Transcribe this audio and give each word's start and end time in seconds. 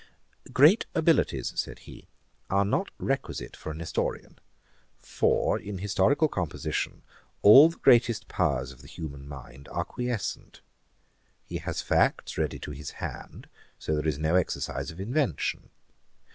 ]'Great 0.51 0.87
abilities 0.95 1.53
(said 1.55 1.77
he) 1.85 2.07
are 2.49 2.65
not 2.65 2.89
requisite 2.97 3.55
for 3.55 3.71
an 3.71 3.79
Historian; 3.79 4.39
for 4.97 5.59
in 5.59 5.77
historical 5.77 6.27
composition, 6.27 7.03
all 7.43 7.69
the 7.69 7.77
greatest 7.77 8.27
powers 8.27 8.71
of 8.71 8.81
the 8.81 8.87
human 8.87 9.27
mind 9.27 9.67
are 9.71 9.85
quiescent. 9.85 10.61
He 11.45 11.57
has 11.59 11.83
facts 11.83 12.35
ready 12.35 12.57
to 12.57 12.71
his 12.71 12.93
hand; 12.97 13.47
so 13.77 13.93
there 13.93 14.07
is 14.07 14.17
no 14.17 14.33
exercise 14.33 14.89
of 14.89 14.99
invention. 14.99 15.69